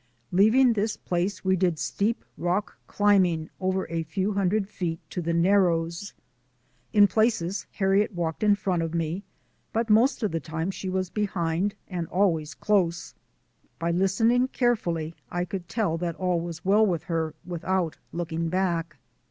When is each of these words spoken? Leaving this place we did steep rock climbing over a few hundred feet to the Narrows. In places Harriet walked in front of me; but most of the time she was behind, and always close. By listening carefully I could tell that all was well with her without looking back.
Leaving 0.31 0.73
this 0.73 0.97
place 0.97 1.45
we 1.45 1.55
did 1.55 1.77
steep 1.77 2.25
rock 2.35 2.75
climbing 2.87 3.51
over 3.59 3.87
a 3.87 4.01
few 4.01 4.33
hundred 4.33 4.67
feet 4.67 4.99
to 5.11 5.21
the 5.21 5.31
Narrows. 5.31 6.15
In 6.91 7.05
places 7.05 7.67
Harriet 7.73 8.11
walked 8.15 8.41
in 8.41 8.55
front 8.55 8.81
of 8.81 8.95
me; 8.95 9.21
but 9.71 9.91
most 9.91 10.23
of 10.23 10.31
the 10.31 10.39
time 10.39 10.71
she 10.71 10.89
was 10.89 11.11
behind, 11.11 11.75
and 11.87 12.07
always 12.07 12.55
close. 12.55 13.13
By 13.77 13.91
listening 13.91 14.47
carefully 14.47 15.13
I 15.29 15.45
could 15.45 15.69
tell 15.69 15.99
that 15.99 16.15
all 16.15 16.39
was 16.41 16.65
well 16.65 16.83
with 16.83 17.03
her 17.03 17.35
without 17.45 17.97
looking 18.11 18.49
back. 18.49 18.97